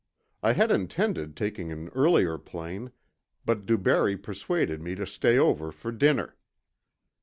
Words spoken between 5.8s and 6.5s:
dinner.